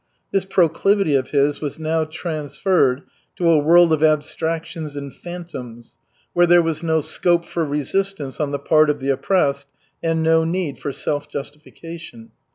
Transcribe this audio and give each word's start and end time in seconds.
This 0.31 0.45
proclivity 0.45 1.13
of 1.13 1.29
his 1.29 1.61
was 1.61 1.77
now 1.77 2.05
transferred 2.05 3.03
to 3.35 3.51
a 3.51 3.59
world 3.59 3.93
of 3.93 4.01
abstractions 4.01 4.95
and 4.95 5.13
phantoms, 5.13 5.93
where 6.33 6.47
there 6.47 6.63
was 6.63 6.81
no 6.81 7.01
scope 7.01 7.45
for 7.45 7.63
resistance 7.63 8.39
on 8.39 8.49
the 8.49 8.57
part 8.57 8.89
of 8.89 8.99
the 8.99 9.11
oppressed 9.11 9.67
and 10.01 10.23
no 10.23 10.43
need 10.43 10.79
for 10.79 10.91
self 10.91 11.29
justification. 11.29 12.31